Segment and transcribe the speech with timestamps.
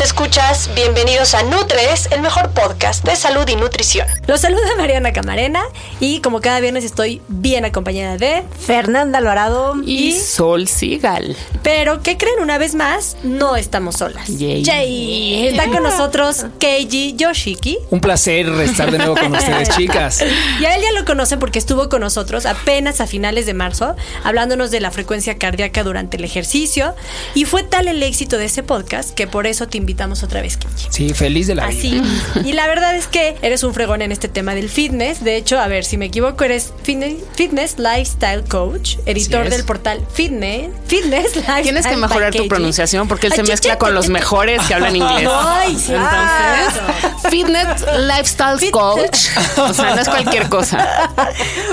[0.00, 4.06] Queridos escuchas, bienvenidos a Nutres, el mejor podcast de salud y nutrición.
[4.26, 5.60] Los saluda Mariana Camarena
[5.98, 11.36] y como cada viernes estoy bien acompañada de Fernanda Alvarado y Sol Sigal.
[11.62, 12.40] Pero, ¿qué creen?
[12.40, 14.28] Una vez más, no estamos solas.
[14.28, 14.62] Yay.
[14.62, 15.48] Yay.
[15.48, 17.76] Está con nosotros Keiji Yoshiki.
[17.90, 20.24] Un placer estar de nuevo con ustedes, chicas.
[20.60, 23.96] Y a él ya lo conocen porque estuvo con nosotros apenas a finales de marzo,
[24.24, 26.94] hablándonos de la frecuencia cardíaca durante el ejercicio.
[27.34, 29.89] Y fue tal el éxito de ese podcast que por eso te invitamos
[30.22, 30.58] otra vez.
[30.90, 31.92] Sí, feliz de la Así.
[31.92, 32.04] vida.
[32.44, 35.22] Y la verdad es que eres un fregón en este tema del fitness.
[35.22, 40.00] De hecho, a ver, si me equivoco, eres fitness, fitness lifestyle coach, editor del portal
[40.12, 41.62] Fitness, Fitness Lifestyle.
[41.62, 45.28] Tienes que mejorar tu pronunciación porque él se mezcla con los mejores que hablan inglés.
[45.32, 45.92] Ay, sí.
[45.94, 49.28] Entonces, fitness lifestyle coach.
[49.58, 51.10] O sea, no es cualquier cosa.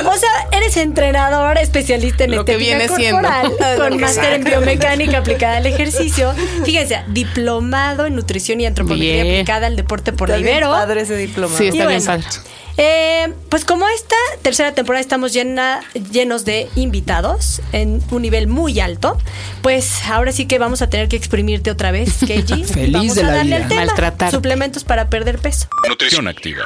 [0.05, 3.21] O sea, eres entrenador especialista en Lo que estética viene siendo.
[3.21, 6.33] corporal, con máster en biomecánica aplicada al ejercicio.
[6.63, 9.35] Fíjense, diplomado en nutrición y antropología Bien.
[9.35, 10.71] aplicada al deporte por Está bien Ibero.
[10.71, 11.57] padre ese diploma.
[11.57, 12.25] Sí, Y está bien bueno, padre.
[12.77, 15.81] eh, pues como esta tercera temporada estamos llena,
[16.11, 19.17] llenos de invitados en un nivel muy alto,
[19.61, 22.63] pues ahora sí que vamos a tener que exprimirte otra vez, Keiji.
[22.65, 23.83] Feliz vamos de a la darle vida.
[23.83, 25.67] el tema, suplementos para perder peso.
[25.87, 26.65] Nutrición activa.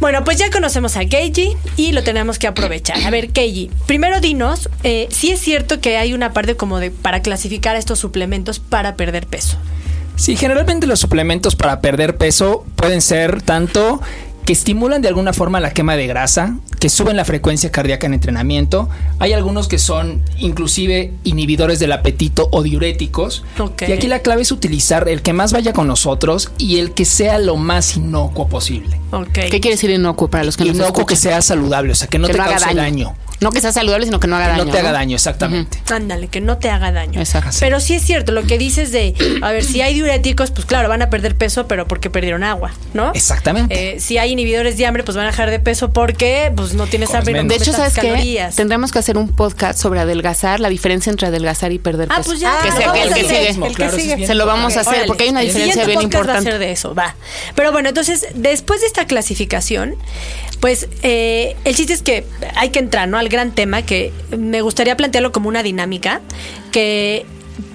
[0.00, 3.02] Bueno, pues ya conocemos a Keiji y lo tenemos que aprovechar.
[3.04, 6.90] A ver, Keiji, primero dinos eh, si es cierto que hay una parte como de
[6.90, 9.56] para clasificar estos suplementos para perder peso.
[10.16, 14.00] Sí, generalmente los suplementos para perder peso pueden ser tanto
[14.44, 18.14] que estimulan de alguna forma la quema de grasa, que suben la frecuencia cardíaca en
[18.14, 18.88] entrenamiento.
[19.18, 23.44] Hay algunos que son inclusive inhibidores del apetito o diuréticos.
[23.86, 27.04] Y aquí la clave es utilizar el que más vaya con nosotros y el que
[27.06, 29.00] sea lo más inocuo posible.
[29.32, 32.18] ¿Qué quiere decir inocuo para los que nos Inocuo que sea saludable, o sea, que
[32.18, 32.82] no Que te no haga cause daño.
[32.82, 33.16] daño.
[33.40, 34.64] No que sea saludable, sino que no haga Que daño.
[34.66, 35.78] no te haga daño, exactamente.
[35.92, 37.20] Ándale, que no te haga daño.
[37.20, 37.56] Exacto.
[37.60, 40.88] Pero sí es cierto, lo que dices de, a ver, si hay diuréticos, pues claro,
[40.88, 43.12] van a perder peso, pero porque perdieron agua, ¿no?
[43.14, 43.96] Exactamente.
[43.96, 46.86] Eh, si hay inhibidores de hambre, pues van a dejar de peso porque pues no
[46.86, 47.42] tienes Comes hambre.
[47.42, 47.48] no.
[47.48, 48.48] De hecho, ¿sabes qué?
[48.54, 52.30] Tendremos que hacer un podcast sobre adelgazar, la diferencia entre adelgazar y perder Ah, peso.
[52.30, 52.58] pues ya.
[52.62, 53.48] Que sea el que sigue.
[53.50, 54.16] El que Claro, sí es sigue.
[54.16, 55.06] bien Se lo vamos a hacer Órale.
[55.06, 56.58] porque hay una diferencia bien podcast va a importante.
[56.58, 57.14] de eso, va.
[57.54, 59.96] Pero bueno, entonces, después de esta clasificación,
[60.60, 62.24] pues eh, el chiste es que
[62.54, 63.18] hay que entrar, ¿no?
[63.24, 66.20] Al gran tema que me gustaría plantearlo como una dinámica
[66.72, 67.24] que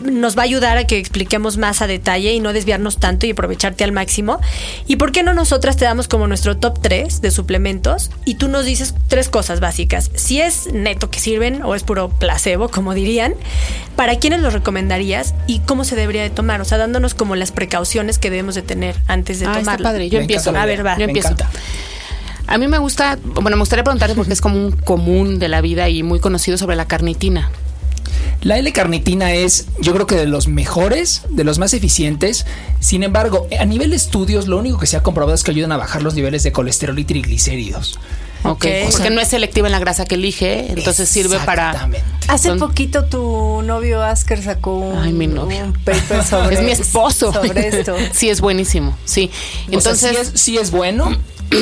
[0.03, 3.31] nos va a ayudar a que expliquemos más a detalle y no desviarnos tanto y
[3.31, 4.39] aprovecharte al máximo.
[4.85, 8.47] ¿Y por qué no nosotras te damos como nuestro top 3 de suplementos y tú
[8.47, 10.11] nos dices tres cosas básicas?
[10.13, 13.33] Si es neto que sirven o es puro placebo, como dirían,
[13.95, 16.61] ¿para quiénes los recomendarías y cómo se debería de tomar?
[16.61, 19.83] O sea, dándonos como las precauciones que debemos de tener antes de Ah, está tomarlo.
[19.83, 20.09] padre.
[20.09, 20.55] Yo Me empiezo.
[20.55, 20.93] A ver, va.
[20.93, 21.29] Yo Me empiezo.
[21.29, 21.49] encanta.
[22.47, 25.61] A mí me gusta, bueno, me gustaría preguntarte porque es como un común de la
[25.61, 27.49] vida y muy conocido sobre la carnitina.
[28.41, 32.45] La L-carnitina es, yo creo que de los mejores, de los más eficientes.
[32.79, 35.73] Sin embargo, a nivel de estudios, lo único que se ha comprobado es que ayudan
[35.73, 37.99] a bajar los niveles de colesterol y triglicéridos.
[38.43, 38.49] Ok.
[38.51, 38.65] Ok.
[38.91, 41.71] Porque no es selectiva en la grasa que elige, entonces sirve para.
[41.71, 42.05] Exactamente.
[42.29, 45.65] Hace poquito tu novio Asker sacó un, Ay, mi novio.
[45.65, 47.33] un paper sobre Es mi esposo.
[47.33, 47.95] sobre esto.
[48.13, 48.97] sí, es buenísimo.
[49.03, 49.29] Sí.
[49.69, 51.11] Entonces, Entonces, sí, es, sí es bueno.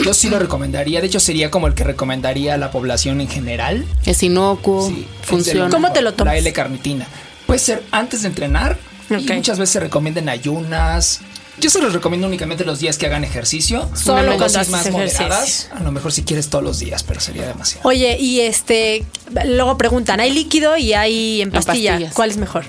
[0.04, 1.00] Yo sí lo recomendaría.
[1.02, 3.86] De hecho, sería como el que recomendaría a la población en general.
[4.06, 5.70] es inocuo, Sí, funciona.
[5.70, 6.34] ¿Cómo te lo tomas?
[6.34, 7.08] La L-carnitina.
[7.46, 8.78] Puede ser antes de entrenar.
[9.10, 11.22] Y muchas veces se recomienda en ayunas.
[11.60, 13.90] Yo se los recomiendo únicamente los días que hagan ejercicio.
[13.96, 15.70] Solo cuando dosis más moderadas.
[15.74, 17.88] A lo mejor si quieres todos los días, pero sería demasiado.
[17.88, 19.06] Oye, y este,
[19.46, 21.92] luego preguntan, hay líquido y hay en En pastilla.
[21.94, 22.14] pastillas.
[22.14, 22.66] ¿Cuál es mejor?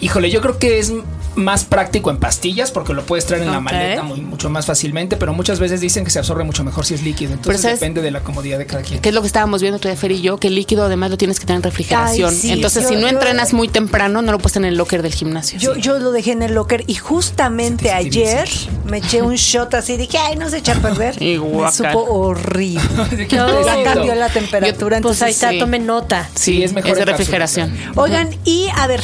[0.00, 0.92] Híjole, yo creo que es
[1.36, 5.16] más práctico en pastillas porque lo puedes traer en la maleta muy, mucho más fácilmente,
[5.16, 7.32] pero muchas veces dicen que se absorbe mucho mejor si es líquido.
[7.32, 7.80] Entonces ¿sabes?
[7.80, 9.00] depende de la comodidad de cada quien.
[9.00, 11.16] Que es lo que estábamos viendo día, Fer y yo, que el líquido además lo
[11.16, 12.30] tienes que tener en refrigeración.
[12.30, 14.72] Ay, sí, Entonces, yo- si no yo- entrenas muy temprano, no lo puedes tener en
[14.72, 15.58] el locker del gimnasio.
[15.58, 18.48] Yo, yo lo dejé en el locker y justamente ayer
[18.86, 19.96] me eché un shot así.
[19.96, 21.20] Dije, ay, no se echa a perder.
[21.22, 22.80] Y me supo horrible.
[23.16, 25.00] ¿De qué No, Ya cambió la temperatura.
[25.00, 25.58] Pues ahí entonces, está, sí.
[25.58, 26.28] tome nota.
[26.34, 27.16] Sí, es mejor Es de cápsula.
[27.18, 27.76] refrigeración.
[27.96, 29.02] Oigan, y a ver,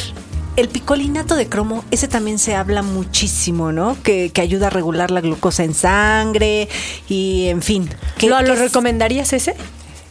[0.57, 3.95] el picolinato de cromo, ese también se habla muchísimo, ¿no?
[4.03, 6.67] Que, que ayuda a regular la glucosa en sangre
[7.07, 7.89] y en fin.
[8.17, 8.59] ¿Qué- ¿Lo, lo es?
[8.59, 9.55] recomendarías ese?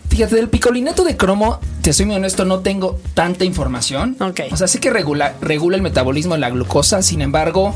[0.09, 4.17] Fíjate, del picolinato de cromo, te soy muy honesto, no tengo tanta información.
[4.21, 4.41] Ok.
[4.53, 7.75] O sea, sí que regula, regula el metabolismo de la glucosa, sin embargo,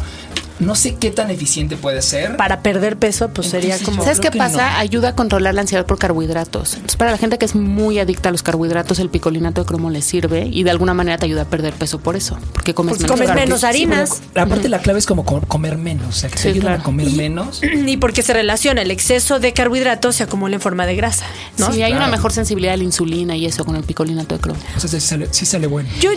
[0.61, 2.37] no sé qué tan eficiente puede ser.
[2.37, 4.03] Para perder peso, pues sería como...
[4.03, 4.71] ¿Sabes qué que pasa?
[4.73, 4.79] no.
[4.79, 6.75] Ayuda a controlar la ansiedad por carbohidratos.
[6.75, 9.91] Entonces, para la gente que es muy adicta a los carbohidratos, el picolinato de cromo
[9.91, 12.93] le sirve y de alguna manera te ayuda a perder peso por eso, porque comes
[12.99, 14.23] Pues menos comes menos Sí, harinas.
[14.35, 16.09] aparte, la clave es como co- comer menos.
[16.09, 16.81] O sea, que Sí, te ayudan claro.
[16.83, 17.61] a comer menos.
[17.87, 21.25] Y porque se relaciona el exceso de carbohidratos se acumula en forma de grasa,
[21.59, 21.73] ¿no?
[21.73, 24.61] Sí, hay una mejor sensibilidad a la insulina y eso con el picolinato de cromo.
[24.77, 25.89] O sea, sí sale, sí sale bueno.
[26.01, 26.11] Yo,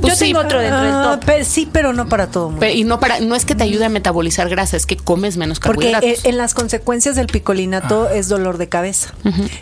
[0.00, 1.24] Pues yo sí, tengo otro dentro del Ah, top.
[1.24, 2.60] pe- sí, pero no para todo mundo.
[2.60, 5.36] Pero- y no para, no es que te ayude a metabolizar grasa, es que comes
[5.36, 6.24] menos Porque carbohidratos.
[6.24, 9.12] eh, en las consecuencias del picolinato es dolor de cabeza.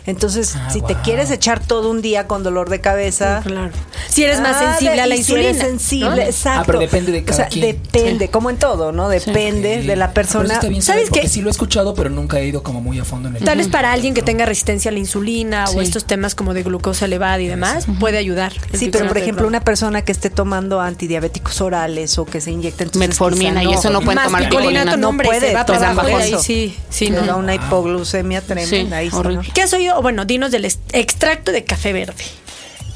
[0.05, 3.71] Entonces, Ah, si te quieres echar todo un día con dolor de cabeza, Claro.
[4.07, 5.49] Si eres más Ah, sensible de- a la si insulina.
[5.49, 6.21] eres sensible, ¿no?
[6.21, 6.61] exacto.
[6.61, 7.65] Ah, pero depende de O cada sea, quien.
[7.65, 9.09] depende, como en todo, ¿no?
[9.09, 10.45] Depende de la Pero persona.
[10.45, 11.27] eso está bien ¿Sabes porque qué?
[11.29, 13.57] Sí lo he escuchado, pero nunca he ido como muy a fondo en el Tal
[13.57, 15.77] vez para alguien que tenga resistencia a la insulina Sí.
[15.77, 18.53] o estos temas como de glucosa elevada y demás, puede ayudar.
[18.73, 22.83] Sí, pero por ejemplo, una persona que esté tomando antidiabéticos orales o que se inyecte
[22.83, 24.97] entonces Metformina quizá y eso no pueden Más tomar picolinato.
[24.97, 27.21] no, puede, ahí sí, sí, no.
[27.21, 28.97] da una hipoglucemia tremenda.
[28.97, 29.19] ahí sí, ¿no?
[29.19, 29.49] horrible.
[29.53, 30.01] ¿Qué has oído?
[30.01, 32.23] Bueno, dinos del extracto de café verde.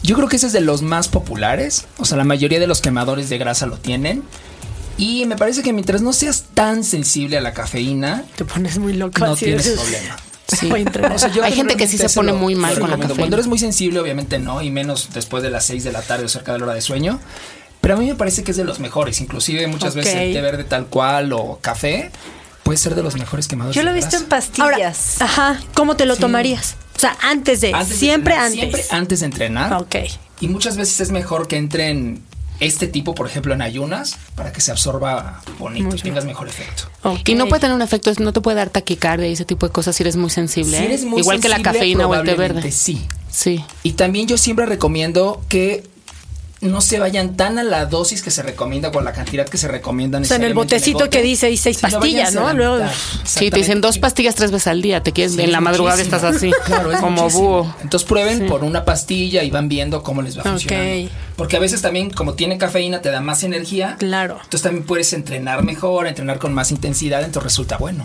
[0.04, 1.86] Yo creo que ese es de los más populares.
[1.98, 4.24] O sea, la mayoría de los quemadores de grasa lo tienen.
[4.98, 8.94] Y me parece que mientras no seas tan sensible a la cafeína, Te pones muy
[8.94, 9.20] loco.
[9.20, 10.16] no tienes problema.
[10.48, 10.70] Sí.
[10.70, 11.14] Voy a entrenar.
[11.14, 13.16] O sea, yo Hay gente que sí se pone lo- muy mal con la cafeína.
[13.20, 16.26] Cuando eres muy sensible, obviamente no, y menos después de las 6 de la tarde
[16.26, 17.20] o cerca de la hora de sueño.
[17.82, 19.20] Pero a mí me parece que es de los mejores.
[19.22, 22.12] Inclusive muchas veces el té verde tal cual o café
[22.64, 24.24] puede ser de los mejores quemadores Yo lo he visto en.
[24.24, 25.22] Ahora, pastillas.
[25.22, 26.22] ajá, ¿cómo te lo Sí.
[26.22, 26.76] tomarías?
[26.96, 28.60] O sea, antes de, Antes de siempre entrenar, antes.
[28.60, 29.74] Siempre antes de entrenar.
[29.74, 29.96] Ok.
[30.42, 32.24] Y muchas veces es mejor que entren
[32.59, 36.83] este tipo, por ejemplo, en ayunas, para que se absorba bonito y tengas mejor efecto.
[37.25, 39.71] Y no puede tener un efecto, no te puede dar taquicardia y ese tipo de
[39.71, 40.77] cosas si eres muy sensible.
[40.77, 40.86] Si ¿eh?
[40.88, 42.71] eres muy Igual que la cafeína o el té verde.
[42.71, 43.06] Sí.
[43.30, 43.63] Sí.
[43.83, 45.83] Y también yo siempre recomiendo que
[46.62, 49.57] no se vayan tan a la dosis que se recomienda o a la cantidad que
[49.57, 50.19] se recomienda.
[50.19, 52.51] O sea, en el botecito bote, que dice ahí seis pastillas, ¿no?
[52.54, 52.83] Luego-.
[53.24, 55.04] Sí, te dicen dos pastillas tres veces al día.
[55.04, 56.18] Te quieres, Sí, en la madrugada muchísimo.
[56.18, 57.48] estás así, Claro, es como muchísimo.
[57.63, 57.75] búho.
[57.83, 58.44] Entonces prueben Sí.
[58.45, 60.48] por una pastilla y van viendo cómo les va Ok.
[60.48, 61.09] funcionando.
[61.36, 63.95] Porque a veces también, como tiene cafeína, te da más energía.
[64.00, 64.36] Claro.
[64.38, 68.04] Entonces también puedes entrenar mejor, entrenar con más intensidad, entonces resulta bueno.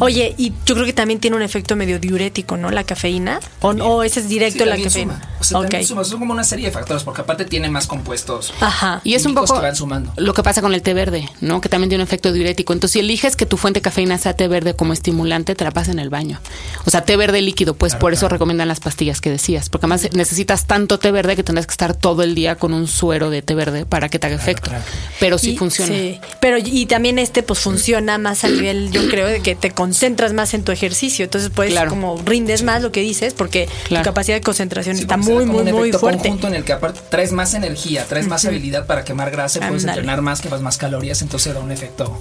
[0.00, 2.70] Oye, y yo creo que también tiene un efecto medio diurético, ¿no?
[2.70, 3.38] La cafeína.
[3.60, 5.14] O, o ese es directo Sí, la cafeína.
[5.20, 5.30] suma.
[5.40, 5.64] O sea, ok.
[5.64, 6.02] también suma.
[6.04, 8.52] Son como una serie de factores, porque aparte tiene más compuestos.
[8.60, 9.00] Ajá.
[9.04, 10.12] Y es un poco que van sumando.
[10.16, 11.60] lo que pasa con el té verde, ¿no?
[11.60, 12.72] Que también tiene un efecto diurético.
[12.72, 15.70] Entonces, si eliges que tu fuente de cafeína sea té verde como estimulante, te la
[15.70, 16.40] pasas en el baño.
[16.86, 19.68] O sea, té verde líquido, pues Claro, por eso recomiendan las pastillas que decías.
[19.68, 22.86] Porque además necesitas tanto té verde que tendrás que estar todo el día con un
[22.88, 24.70] suero de té verde para que te haga efecto.
[24.70, 24.84] claro.
[25.20, 25.92] Pero sí Y- funciona.
[25.92, 29.70] Sí, pero y también este pues funciona más a nivel, yo creo, de que te
[29.70, 31.24] concentras más en tu ejercicio.
[31.24, 31.90] Entonces Claro.
[31.90, 34.02] como rindes más lo que dices porque Claro.
[34.04, 36.20] tu capacidad de concentración Sí, está muy, muy, un muy fuerte.
[36.28, 39.84] conjunto en el que aparte traes más energía, traes más habilidad para quemar grasa, puedes
[39.84, 42.18] entrenar más, quemas más calorías, entonces da un efecto.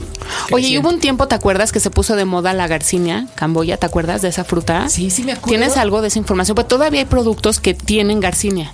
[0.52, 3.78] Oye, y hubo un tiempo, ¿te acuerdas que se puso de moda la garcinia, Camboya?
[3.78, 4.90] ¿Te acuerdas de esa fruta?
[4.90, 5.50] Sí, sí me acuerdo.
[5.50, 6.56] ¿Tienes algo de esa información?
[6.56, 8.72] Pues todavía hay productos que tienen garcinia.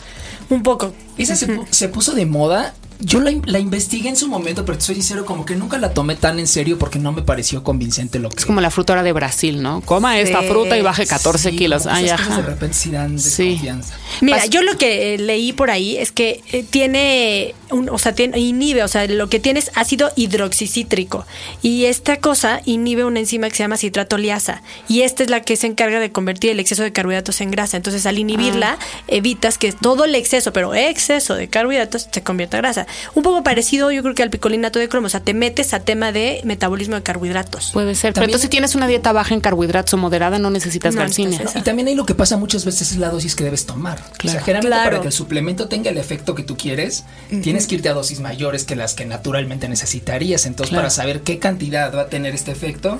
[0.50, 0.94] Un poco.
[1.18, 2.74] Esa se puso de moda.
[3.00, 5.94] Yo la, la investigué en su momento, pero te soy sincero, como que nunca la
[5.94, 8.94] tomé tan en serio porque no me pareció convincente lo que Es como la fruta
[8.94, 9.82] ahora de Brasil, ¿no?
[9.82, 11.84] Coma esta fruta y baje 14 Sí, kilos.
[11.84, 12.38] como Ay, ajá.
[12.38, 13.50] de repente sí dan Sí.
[13.50, 13.94] desconfianza.
[14.22, 18.14] Mira, yo lo que eh, leí por ahí es que eh, tiene, un, o sea,
[18.16, 21.26] tiene, inhibe, o sea, lo que tiene es ácido hidroxicítrico
[21.62, 25.56] y esta cosa inhibe una enzima que se llama citratoliasa y esta es la que
[25.56, 27.78] se encarga de convertir el exceso de carbohidratos en grasa.
[27.78, 28.78] Entonces, al inhibirla,
[29.08, 32.87] evitas que todo el exceso, pero exceso de carbohidratos se convierta en grasa.
[33.14, 35.80] Un poco parecido, yo creo que al picolinato de cromo, o sea, te metes a
[35.82, 37.72] tema de metabolismo de carbohidratos.
[37.74, 38.14] Puede ser.
[38.14, 41.42] Pero entonces, si tienes una dieta baja en carbohidratos o moderada, no necesitas No garcinia.
[41.56, 44.00] Y también ahí lo que pasa muchas veces es la dosis que debes tomar.
[44.00, 44.90] O sea, generalmente Claro.
[44.90, 47.04] para que el suplemento tenga el efecto que tú quieres,
[47.42, 50.46] tienes que irte a dosis mayores que las que naturalmente necesitarías.
[50.46, 50.84] Entonces, Claro.
[50.84, 53.00] para saber qué cantidad va a tener este efecto,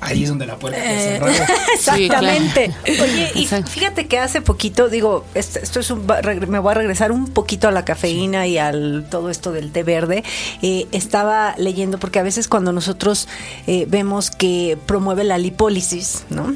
[0.00, 1.58] ahí es donde la puerta Eh, se cerrar.
[1.74, 2.74] Exactamente.
[2.84, 6.06] Oye, y fíjate que hace poquito, digo, esto, esto es un,
[6.48, 9.82] me voy a regresar un poquito a la cafeína y al todo esto del té
[9.82, 10.24] verde.
[10.62, 13.28] Eh, estaba leyendo, porque a veces cuando nosotros
[13.66, 16.52] eh, vemos que promueve la lipólisis, ¿no?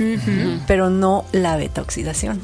[0.67, 2.41] Pero no la beta-oxidación.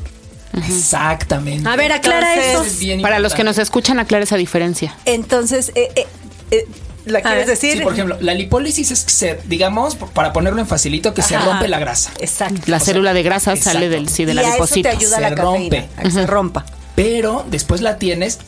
[0.52, 1.68] Exactamente.
[1.68, 3.02] A ver, aclara Entonces, eso.
[3.02, 4.96] Para los que nos escuchan, aclara esa diferencia.
[5.04, 6.06] Entonces, eh, eh,
[6.50, 6.66] eh,
[7.06, 7.78] ¿la quieres decir?
[7.78, 11.38] Sí, por ejemplo, la lipólisis es que se, digamos, para ponerlo en facilito, que se
[11.38, 12.12] rompe la grasa.
[12.20, 12.60] Exacto.
[12.66, 13.72] La O sea, célula de grasa exacto.
[13.78, 14.90] sale del, sí, de la y a eso te liposita.
[14.90, 15.88] ayuda Se la cafeína, rompe.
[15.96, 16.66] a que se rompa.
[16.94, 18.38] Pero después la tienes,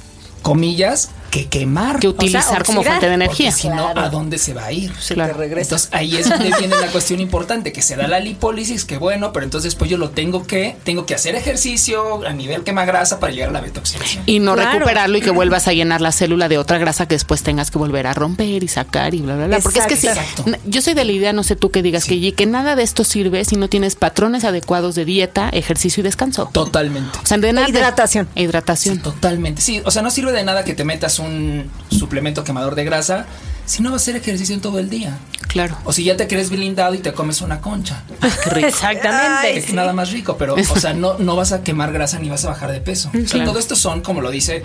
[0.43, 1.99] comillas, que quemar.
[1.99, 3.51] Que utilizar como fuente de Porque energía.
[3.53, 4.01] si no, Claro.
[4.03, 4.93] ¿a dónde se va a ir?
[5.01, 5.33] Se Claro.
[5.33, 5.63] te regresa.
[5.77, 9.33] Entonces ahí es donde viene la cuestión importante, que se da la lipólisis, que bueno,
[9.33, 13.19] pero entonces después yo lo tengo que, tengo que hacer ejercicio a nivel quema grasa
[13.19, 14.23] para llegar a la betoxidación.
[14.27, 14.73] Y no Claro.
[14.73, 17.79] recuperarlo y que vuelvas a llenar la célula de otra grasa que después tengas que
[17.79, 19.59] volver a romper y sacar y bla, bla, bla.
[19.61, 20.45] Porque es que si, Exacto.
[20.67, 23.05] yo soy de la idea, no sé tú que digas, que, que nada de esto
[23.05, 26.51] sirve si no tienes patrones adecuados de dieta, ejercicio y descanso.
[26.53, 27.19] Totalmente.
[27.23, 27.69] O sea, de nada.
[27.69, 28.29] hidratación.
[28.35, 28.97] e hidratación.
[28.97, 29.63] Sí, totalmente.
[29.63, 33.27] Sí, o sea, no sirve de nada que te metas un suplemento quemador de grasa
[33.65, 35.19] si no vas a hacer ejercicio en todo el día.
[35.49, 35.77] Claro.
[35.85, 38.03] O si ya te crees blindado y te comes una concha.
[38.21, 38.69] Qué rico.
[38.69, 39.59] Exactamente.
[39.59, 42.45] Es nada más rico, pero, o sea, no, no vas a quemar grasa ni vas
[42.45, 43.11] a bajar de peso.
[43.15, 44.63] O sea, todo esto son, como lo dice,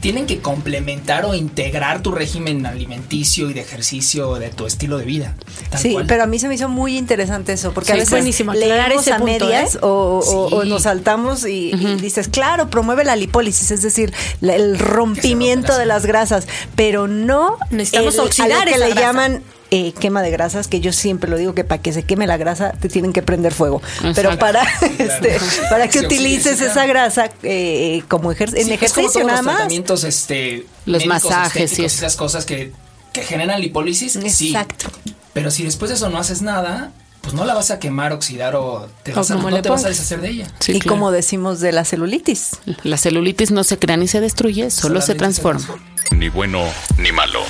[0.00, 5.04] tienen que complementar o integrar tu régimen alimenticio y de ejercicio de tu estilo de
[5.04, 5.34] vida.
[5.70, 6.06] tal Sí, cual.
[6.06, 9.12] pero a mí se me hizo muy interesante eso, porque a veces buenísimo, leemos ese
[9.12, 9.78] a punto, medias ¿eh?
[9.82, 10.68] o, o- o Sí.
[10.68, 15.78] nos saltamos y, y dices, claro, promueve la lipólisis, es decir, la- el rompimiento la
[15.78, 19.00] de las grasas, pero no Necesitamos el- a oxidar lo que esa le grasa.
[19.00, 22.26] llaman eh, quema de grasas, que yo siempre lo digo que para que se queme
[22.26, 23.82] la grasa te tienen que prender fuego,
[24.14, 24.62] pero para
[24.98, 25.38] este,
[25.70, 28.74] para que Sí, utilices sí, sí, esa grasa eh, como ejer- Sí, en es como
[28.74, 29.54] ejercicio todos nada los más.
[29.56, 31.84] tratamientos, este, Los médicos, masajes, sí.
[31.84, 32.72] esas cosas que,
[33.12, 34.48] que generan lipólisis, sí.
[34.48, 34.86] Exacto.
[35.32, 38.54] Pero si después de eso no haces nada, pues no la vas a quemar, oxidar
[38.54, 40.46] o te O vas a, como no te vas a deshacer de ella.
[40.60, 40.94] Sí, y claro.
[40.96, 42.50] como decimos de la celulitis.
[42.84, 45.66] La celulitis no se crea ni se destruye, solo se transforma.
[46.12, 46.62] Ni bueno
[46.98, 47.40] ni malo.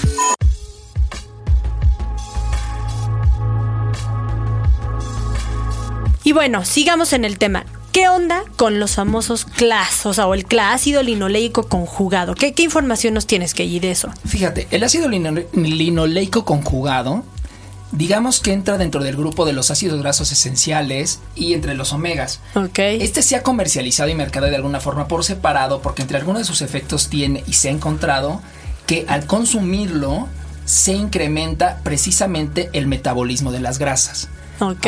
[6.26, 7.64] Y bueno, sigamos en el tema.
[7.92, 10.06] ¿Qué onda con los famosos CLAS?
[10.06, 12.34] O sea, o el ácido linoleico conjugado.
[12.34, 14.10] ¿Qué, qué información nos tienes que ir de eso?
[14.26, 17.22] Fíjate, el ácido lino- linoleico conjugado,
[17.92, 22.40] digamos que entra dentro del grupo de los ácidos grasos esenciales y entre los omegas.
[22.56, 22.80] Ok.
[22.80, 26.44] Este se ha comercializado y mercado de alguna forma por separado porque entre algunos de
[26.44, 28.42] sus efectos tiene y se ha encontrado
[28.88, 30.26] que al consumirlo
[30.64, 34.28] se incrementa precisamente el metabolismo de las grasas.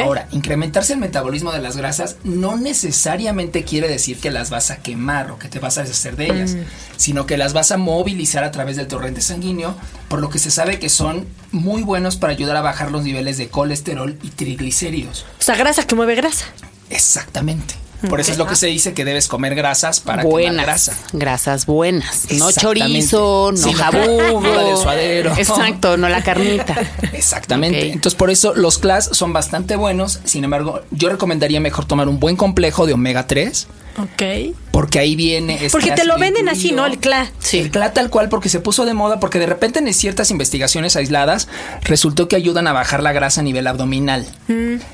[0.03, 4.79] Ahora, incrementarse el metabolismo de las grasas no necesariamente quiere decir que las vas a
[4.79, 6.61] quemar o que te vas a deshacer de ellas, Mm.
[6.97, 9.75] sino que las vas a movilizar a través del torrente sanguíneo,
[10.09, 13.37] por lo que se sabe que son muy buenos para ayudar a bajar los niveles
[13.39, 15.27] de colesterol y triglicéridos.
[15.39, 16.47] O sea, grasa que mueve grasa.
[16.91, 17.75] Exactamente.
[18.09, 20.65] Por eso es lo que se dice que debes comer grasas para quemar buenas.
[20.67, 20.97] grasa.
[21.13, 22.27] Grasas buenas.
[22.33, 24.41] No chorizo, no Sí, no- jabugo.
[24.41, 25.35] no la del suadero.
[25.37, 26.77] Exacto, no la carnita.
[27.13, 27.87] Exactamente.
[27.93, 30.21] Entonces, por eso los CLAS son bastante buenos.
[30.25, 33.67] Sin embargo, yo recomendaría mejor tomar un buen complejo de omega 3.
[33.99, 34.55] Ok.
[34.71, 35.55] Porque ahí viene.
[35.55, 36.71] este Porque te lo venden así.
[36.73, 36.87] ¿no?
[36.87, 37.31] El CLA.
[37.41, 37.59] Sí.
[37.59, 40.95] El CLA tal cual porque se puso de moda porque de repente en ciertas investigaciones
[40.95, 41.49] aisladas
[41.83, 44.25] resultó que ayudan a bajar la grasa a nivel abdominal.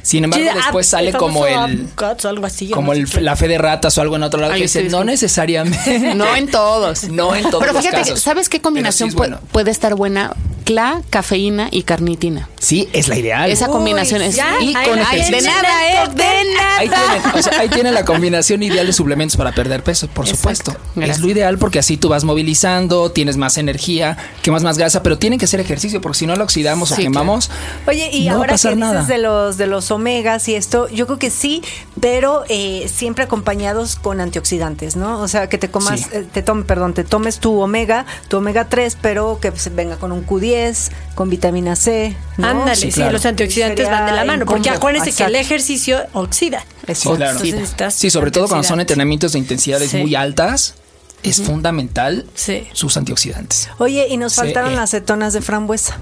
[0.02, 0.48] Sin embargo, Mm.
[0.48, 1.54] Sí, después ab- sale como el
[1.98, 2.70] abcuts o algo así.
[2.70, 4.82] como no el, la fe de ratas o algo en otro lado Ay, que dice,
[4.82, 5.06] sí, no sí.
[5.06, 5.98] necesariamente.
[6.14, 7.04] No en todos.
[7.10, 8.20] No en todos Pero los fíjate, casos.
[8.20, 9.40] ¿sabes qué combinación bueno.
[9.52, 10.32] puede estar buena?
[10.64, 12.48] CLA, cafeína y carnitina.
[12.58, 13.50] Sí, es la ideal.
[13.50, 15.30] Esa combinación es ya, y ahí con tienen.
[15.32, 17.06] de nada, eh, de Ahí nada.
[17.12, 20.72] tienen, o sea, ahí tienen la combinación ideal de suplementos para perder peso, por Exacto.
[20.72, 20.90] supuesto.
[20.96, 21.18] Gracias.
[21.18, 25.18] Es lo ideal porque así tú vas movilizando, tienes más energía, quemas más grasa, pero
[25.18, 27.50] tienen que hacer ejercicio porque si no lo oxidamos o quemamos,
[27.86, 28.92] Oye, y no va a ahora pasar que nada.
[29.00, 31.62] dices de los de los omegas y esto, yo creo que sí,
[32.00, 35.20] pero eh, siempre acompañados con antioxidantes, ¿no?
[35.20, 36.06] O sea, que te comas, Sí.
[36.12, 39.96] eh, te tomes, perdón, te tomes tu omega, tu omega 3, pero que se venga
[39.96, 40.53] con un Q10,
[41.14, 42.46] con vitamina C, ¿no?
[42.48, 44.46] Ándale, Sí, los antioxidantes van de la mano.
[44.46, 46.64] Porque acuérdense que el ejercicio oxida.
[46.92, 47.38] Sí, claro.
[47.90, 49.98] Sí, sobre todo cuando son entrenamientos de intensidades Sí.
[49.98, 50.74] muy altas,
[51.22, 52.66] es fundamental Sí.
[52.74, 53.70] sus antioxidantes.
[53.78, 54.76] Oye, y nos Sí, faltaron eh.
[54.76, 55.96] las cetonas de frambuesa.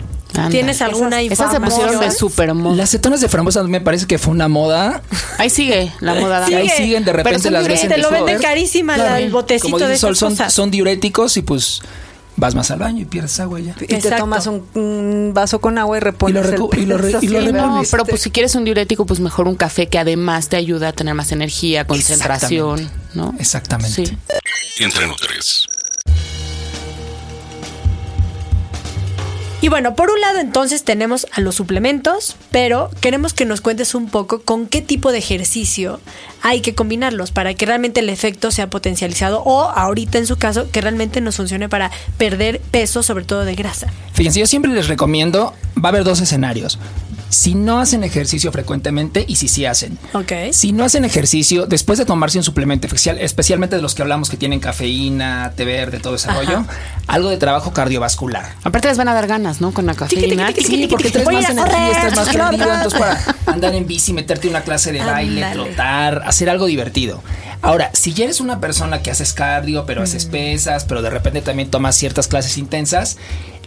[0.51, 1.81] ¿Tienes alguna Esas se información?
[1.83, 2.75] pusieron de super moda.
[2.77, 5.03] Las cetonas de frambuesa me parece que fue una moda.
[5.39, 6.51] Ahí sigue la moda.
[6.51, 6.77] Y ahí Sigue.
[6.85, 9.71] siguen, de Pero repente son las ves en Te lo venden carísima la- el botecito
[9.77, 11.83] Como de Sol, esas son diuréticos y pues
[12.37, 13.77] vas más al baño y pierdes agua y ya.
[13.81, 16.87] Y te tomas un, un vaso con agua y repones Y lo recu- el y
[16.87, 17.19] lo re- peso.
[17.25, 17.63] y lo Sí, repones.
[17.63, 20.89] No, pero pues si quieres un diurético, pues mejor un café que además te ayuda
[20.89, 23.35] a tener más energía, concentración, ¿no?
[23.39, 24.07] Exactamente.
[24.07, 24.17] Sí.
[24.81, 25.67] Entre Nutres.
[29.63, 33.95] Y bueno, por un lado entonces tenemos a los suplementos, pero queremos que nos cuentes
[33.95, 36.01] un poco con qué tipo de ejercicio
[36.43, 40.69] hay que combinarlos para que realmente el efecto sea potencializado o ahorita en su caso
[40.73, 43.87] que realmente nos funcione para perder peso, sobre todo de grasa.
[44.15, 46.81] Fíjense, yo siempre les recomiendo, va a haber dos escenarios.
[47.33, 49.99] Si no hacen ejercicio frecuentemente y si sí hacen.
[50.13, 50.33] Ok.
[50.53, 54.29] Si no hacen ejercicio, después de tomarse un suplemento especial, especialmente de los que hablamos
[54.29, 56.67] que tienen cafeína, té verde, todo ese rollo,
[57.07, 58.55] algo de trabajo cardiovascular.
[58.65, 59.73] Aparte les van a dar ganas, ¿no?
[59.73, 60.53] Con la cafeína.
[60.55, 64.49] Sí, porque traes más energía, estás más a prendido, entonces para andar en bici, meterte
[64.49, 67.23] una clase de baile, trotar, hacer algo divertido.
[67.63, 71.41] Ahora, si ya eres una persona que haces cardio, pero haces pesas, pero de repente
[71.43, 73.17] también tomas ciertas clases intensas,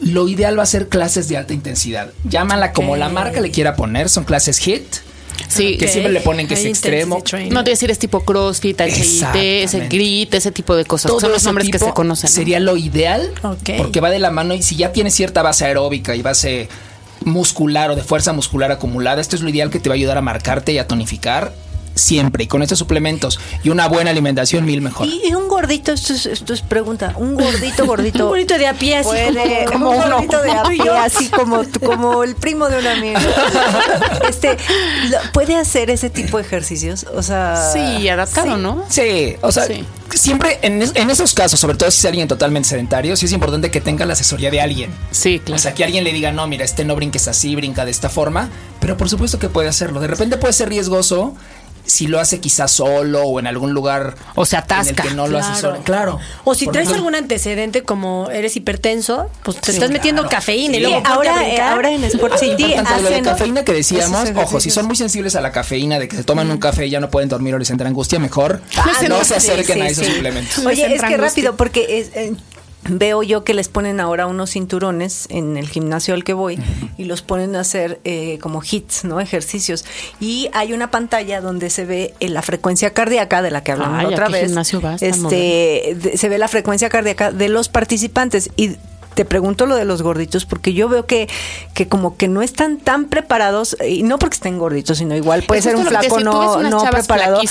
[0.02, 2.12] lo ideal va a ser clases de alta intensidad.
[2.26, 4.84] Llámala como la marca le quiera poner, son clases HIT,
[5.48, 7.24] Sí, que siempre le ponen que es extremo.
[7.50, 9.88] No te decir es tipo CrossFit, HIT, ese.
[9.88, 11.10] GRIT, ese tipo de cosas.
[11.10, 12.30] Todo Son los nombres que se conocen.
[12.30, 12.34] ¿no?
[12.36, 13.32] Sería lo ideal
[13.78, 16.68] porque va de la mano y si ya tienes cierta base aeróbica y base
[17.24, 20.18] muscular o de fuerza muscular acumulada, esto es lo ideal que te va a ayudar
[20.18, 21.54] a marcarte y a tonificar
[21.96, 25.08] siempre y con estos suplementos y una buena alimentación mil mejor.
[25.08, 28.26] Y, y un gordito, esto es, esto es pregunta, un gordito, gordito.
[28.26, 30.12] Un bonito de a pie, así puede, como, un uno.
[30.18, 33.20] gordito de a pie, así como, como el primo de un amigo.
[34.30, 34.58] Este,
[35.10, 37.06] lo- ¿puede hacer ese tipo de ejercicios?
[37.16, 38.84] O sea, Sí, adaptado, ¿no?
[38.90, 39.86] Sí, o sea, Sí.
[40.14, 43.32] siempre en, es- en esos casos, sobre todo si es alguien totalmente sedentario, sí es
[43.32, 44.92] importante que tenga la asesoría de alguien.
[45.12, 45.56] Sí, claro.
[45.56, 48.10] O sea, que alguien le diga, no, mira, este no brinques así, brinca de esta
[48.10, 48.50] forma,
[48.80, 50.00] pero por supuesto que puede hacerlo.
[50.00, 51.36] De repente puede ser riesgoso
[51.86, 55.04] si lo hace quizás solo o en algún lugar O se en atasca.
[55.04, 55.52] el que no lo Claro.
[55.54, 55.80] asesora.
[55.84, 56.20] Claro.
[56.44, 60.78] O si traes ejemplo, algún antecedente como eres hipertenso, pues te Sí, estás metiendo cafeína
[60.78, 64.30] y luego ahora, eh, ahora en Sport City Importante, lo de hacen cafeína que decíamos,
[64.36, 66.90] ojo, si son muy sensibles a la cafeína, de que se toman un café y
[66.90, 69.82] ya no pueden dormir o les entra angustia, mejor Ah, no no, se acerquen sí,
[69.82, 70.14] a esos sí.
[70.14, 70.58] suplementos.
[70.66, 71.18] Oye, es que angustia.
[71.18, 72.34] rápido, porque es, eh,
[72.88, 76.60] veo yo que les ponen ahora unos cinturones en el gimnasio al que voy
[76.98, 79.20] y los ponen a hacer eh, como hits, ¿no?
[79.20, 79.86] Ejercicios.
[80.20, 84.00] Y hay una pantalla donde se ve eh, la frecuencia cardíaca de la que hablamos
[84.00, 84.46] Ay, la ¿a otra vez.
[84.46, 88.76] gimnasio vas este, de- se ve la frecuencia cardíaca de los participantes y
[89.16, 91.28] te pregunto lo de los gorditos porque yo veo que,
[91.74, 95.60] que como que no están tan preparados y no porque estén gorditos sino igual puede
[95.60, 97.42] Es ser un flaco no, no preparado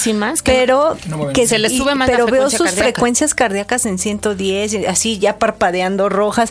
[0.45, 2.85] pero No que Se les sube más la pero veo frecuencia sus cardíaca.
[2.85, 6.51] frecuencias cardíacas en 110 y así ya parpadeando rojas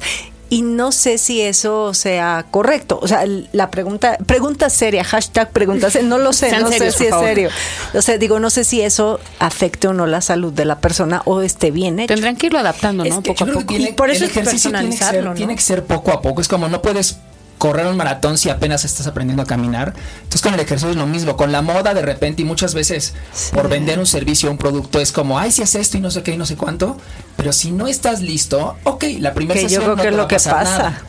[0.54, 3.00] y no sé si eso sea correcto.
[3.02, 6.98] O sea, la pregunta, pregunta seria, hashtag pregunta seria, no lo sé, no serios, sé
[7.00, 7.26] si es favor.
[7.28, 7.50] serio.
[7.94, 11.22] O sea, digo, no sé si eso afecte o no la salud de la persona
[11.26, 12.14] o esté bien hecho.
[12.14, 13.10] Tendrán que irlo adaptando, ¿no?
[13.10, 13.66] Es que Poco a poco.
[13.66, 15.36] tiene- Y por eso el es ejercicio tiene que, ser, personalizarlo, ¿no?
[15.36, 16.42] tiene que ser poco a poco.
[16.42, 17.18] Es como no puedes
[17.64, 19.94] correr un maratón si apenas estás aprendiendo a caminar.
[20.18, 21.38] Entonces con el ejercicio es lo mismo.
[21.38, 23.14] Con la moda de repente y muchas veces
[23.54, 26.12] por vender un servicio o un producto es como, ay, si es esto y no
[26.12, 26.98] sé qué y no sé cuánto.
[27.38, 30.10] Pero si no estás listo, ok, la primera Que yo sesión creo no que te
[30.10, 30.78] es lo que pasa.
[30.78, 31.02] nada.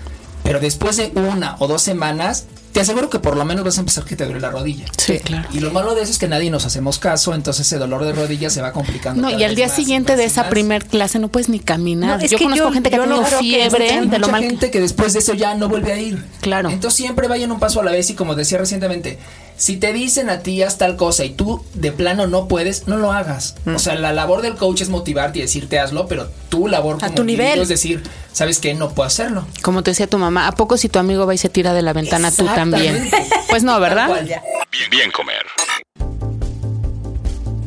[0.44, 3.80] Pero después de una o dos semanas, te aseguro que por lo menos vas a
[3.82, 4.84] empezar que te duele la rodilla.
[4.98, 5.48] Sí, claro.
[5.52, 8.12] Y lo malo de eso es que nadie nos hacemos caso, entonces ese dolor de
[8.12, 9.22] rodilla se va complicando.
[9.22, 10.50] No, y al día más, siguiente más de esa más.
[10.50, 12.18] primer clase no puedes ni caminar.
[12.18, 14.06] No, es yo que conozco yo- gente que ha no tenido que fiebre Hay de
[14.06, 16.22] mucha lo mal que- gente que después de eso ya no vuelve a ir.
[16.40, 16.68] Claro.
[16.68, 19.18] Entonces siempre vayan un paso a la vez y como decía recientemente,
[19.64, 22.98] si te dicen a ti haz tal cosa y tú de plano no puedes, no
[22.98, 23.54] lo hagas.
[23.64, 23.76] Mm.
[23.76, 27.14] O sea, la labor del coach es motivarte y decirte hazlo, pero tu labor como
[27.14, 27.58] tu nivel.
[27.58, 29.46] es decir, sabes que no puedo hacerlo.
[29.62, 31.80] Como te decía tu mamá, ¿a poco si tu amigo va y se tira de
[31.80, 33.10] la ventana tú también?
[33.48, 34.10] Pues no, ¿verdad?
[34.22, 35.46] Bien, bien comer.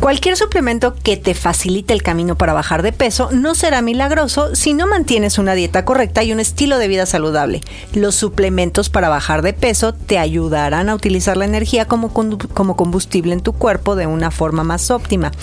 [0.07, 4.73] Cualquier suplemento que te facilite el camino para bajar de peso no será milagroso si
[4.73, 7.59] no mantienes una dieta correcta y un estilo de vida saludable.
[7.93, 13.41] Los suplementos para bajar de peso te ayudarán a utilizar la energía como, combustible en
[13.41, 15.33] tu cuerpo de una forma más óptima.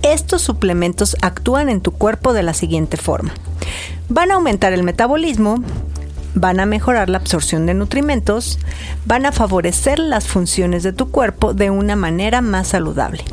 [0.00, 3.34] Estos suplementos actúan en tu cuerpo de la siguiente forma.
[4.08, 5.62] Van a aumentar el metabolismo,
[6.36, 8.60] van a mejorar la absorción de nutrimentos,
[9.06, 13.24] van a favorecer las funciones de tu cuerpo de una manera más saludable.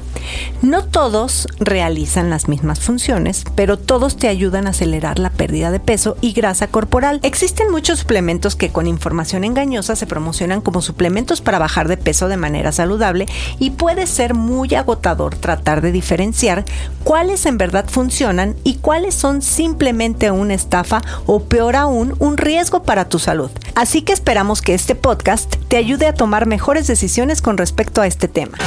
[0.61, 5.81] No todos realizan las mismas funciones, pero todos te ayudan a acelerar la pérdida de
[5.81, 7.19] peso y grasa corporal.
[7.21, 12.29] Existen muchos suplementos que con información engañosa se promocionan como suplementos para bajar de peso
[12.29, 13.25] de manera saludable
[13.59, 16.63] y puede ser muy agotador tratar de diferenciar
[17.03, 22.83] cuáles en verdad funcionan y cuáles son simplemente una estafa o peor aún un riesgo
[22.83, 23.51] para tu salud.
[23.75, 28.07] Así que esperamos que este podcast te ayude a tomar mejores decisiones con respecto a
[28.07, 28.57] este tema.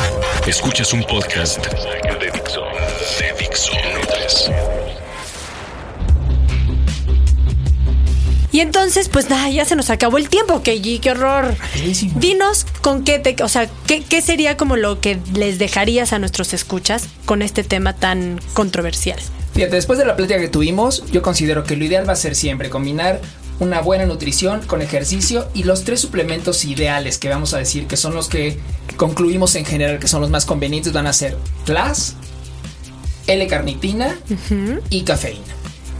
[0.47, 1.67] Escuchas un podcast
[8.57, 11.55] Y entonces, pues nada, ya se nos acabó el tiempo, Keiji, qué horror.
[11.59, 12.19] Rapidísimo.
[12.19, 16.19] Dinos con qué te, o sea, ¿qué, qué sería como lo que les dejarías a
[16.19, 19.19] nuestros escuchas con este tema tan controversial.
[19.53, 22.35] Fíjate, después de la plática que tuvimos, yo considero que lo ideal va a ser
[22.35, 23.21] siempre combinar
[23.61, 27.99] una buena nutrición con ejercicio y los tres suplementos ideales que vamos a decir que
[27.99, 28.59] son los que
[28.97, 32.15] concluimos en general que son los más convenientes van a ser CLAS,
[33.27, 34.17] L-carnitina
[34.89, 35.56] y cafeína.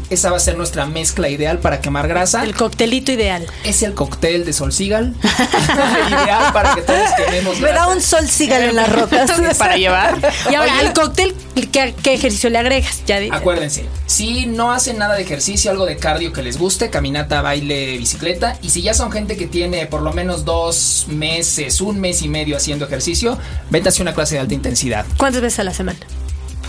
[0.09, 2.45] Esa va a ser nuestra mezcla ideal para quemar grasa.
[2.45, 3.45] El coctelito ideal.
[3.65, 5.15] Es el cóctel de Sol Sigal.
[6.09, 7.89] ideal para que todos quememos Me da grasa.
[7.89, 9.31] un sol Sigal en las rocas.
[9.59, 10.17] Para llevar.
[10.51, 10.87] Y ahora, Oye.
[10.89, 11.35] al cóctel,
[11.73, 13.03] ¿qué, qué ejercicio le agregas?
[13.07, 16.89] Ya di- Acuérdense, si no hacen nada de ejercicio, algo de cardio que les guste,
[16.91, 21.81] caminata, baile, bicicleta, y si ya son gente que tiene por lo menos dos meses,
[21.81, 23.39] un mes y medio haciendo ejercicio,
[23.87, 25.05] hacia una clase de alta intensidad.
[25.17, 25.99] ¿Cuántas veces a la semana?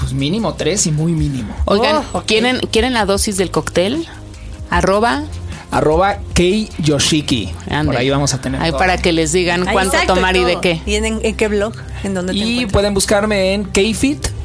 [0.08, 1.54] Pues mínimo tres y muy mínimo.
[1.66, 2.22] Oigan, Oh.
[2.22, 4.08] ¿quieren, ¿quieren la dosis del cóctel?
[4.70, 5.24] Arroba.
[5.70, 7.52] Arroba Kei Yoshiki.
[7.70, 7.88] ande.
[7.92, 8.80] Por ahí vamos a tener Ahí todo.
[8.80, 10.82] para que les digan cuánto exacto, tomar y de qué.
[10.86, 11.74] ¿Y en, en qué blog?
[12.06, 13.66] ¿En dónde te Y pueden buscarme en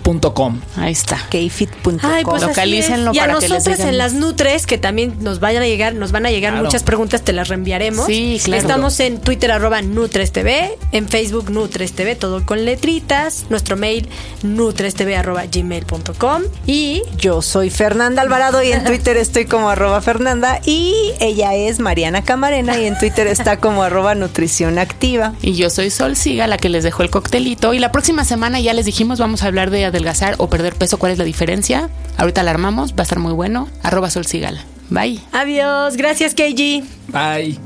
[0.03, 0.61] keifit.com.
[0.77, 1.17] Ahí está.
[1.31, 1.99] kfit.com.
[2.03, 3.13] Ay, pues Localícenlo.
[3.15, 4.13] Y a para que les digan en las.
[4.13, 6.65] Nutres, que también nos vayan a llegar, nos van a llegar Claro.
[6.67, 8.07] muchas preguntas, te las reenviaremos.
[8.07, 8.61] Sí, claro.
[8.61, 14.09] Estamos en Twitter arroba Nutres TV, en Facebook Nutres TV, todo con letritas, nuestro mail
[14.43, 20.61] nutrestv arroba gmail.com y Yo soy Fernanda Alvarado y en Twitter estoy como arroba Fernanda
[20.65, 25.35] y ella es Mariana Camarena y en Twitter está como arroba Nutrición Activa.
[25.43, 27.73] Y yo soy Sol Siga, la que les dejó el coctelito.
[27.75, 30.99] Y la próxima semana ya les dijimos, vamos a hablar de adelgazar o perder peso.
[30.99, 31.89] ¿Cuál es la diferencia?
[32.17, 33.69] Ahorita la armamos, va a estar muy bueno.
[33.83, 34.61] Arroba Sol Sigal.
[34.91, 35.21] Bye.
[35.33, 35.97] adiós.
[35.97, 36.85] Gracias, KG.
[37.09, 37.59] Bye.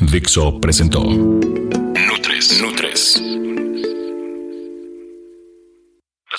[0.00, 2.60] Dixo presentó Nutres.
[2.60, 3.22] Nutres.